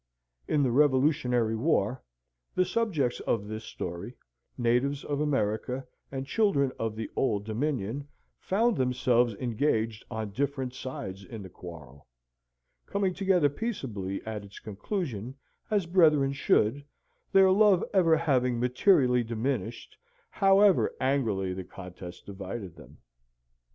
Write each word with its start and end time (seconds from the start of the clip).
In 0.47 0.63
the 0.63 0.71
Revolutionary 0.71 1.55
War, 1.55 2.01
the 2.55 2.65
subjects 2.65 3.19
of 3.19 3.45
this 3.47 3.63
story, 3.65 4.15
natives 4.57 5.03
of 5.03 5.21
America, 5.21 5.85
and 6.11 6.25
children 6.25 6.71
of 6.79 6.95
the 6.95 7.07
Old 7.15 7.45
Dominion, 7.45 8.07
found 8.39 8.75
themselves 8.77 9.35
engaged 9.35 10.03
on 10.09 10.31
different 10.31 10.73
sides 10.73 11.23
in 11.23 11.43
the 11.43 11.51
quarrel, 11.51 12.07
coming 12.87 13.13
together 13.13 13.47
peaceably 13.47 14.25
at 14.25 14.43
its 14.43 14.57
conclusion, 14.59 15.35
as 15.69 15.85
brethren 15.85 16.33
should, 16.33 16.83
their 17.31 17.51
love 17.51 17.83
ever 17.93 18.17
having 18.17 18.59
materially 18.59 19.23
diminished, 19.23 19.95
however 20.31 20.91
angrily 20.99 21.53
the 21.53 21.63
contest 21.63 22.25
divided 22.25 22.75
them. 22.75 22.97